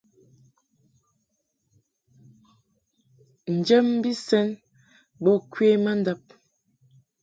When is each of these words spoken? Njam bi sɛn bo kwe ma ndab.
Njam 3.55 3.87
bi 4.01 4.11
sɛn 4.27 4.47
bo 5.23 5.31
kwe 5.51 5.69
ma 5.83 5.91
ndab. 5.99 6.23